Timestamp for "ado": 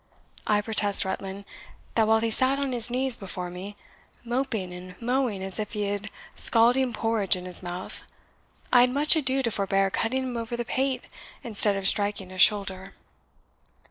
9.15-9.43